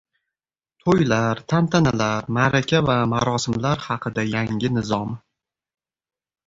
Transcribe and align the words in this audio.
To‘ylar, 0.85 1.41
tantanalar, 1.53 2.31
ma’raka 2.39 2.81
va 2.89 2.97
marosimlar 3.13 3.87
haqida 3.87 4.27
yangi 4.33 4.75
nizom 4.79 5.19